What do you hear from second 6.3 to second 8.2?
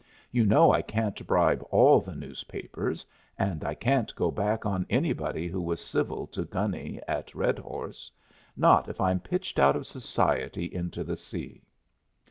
Gunny at Redhorse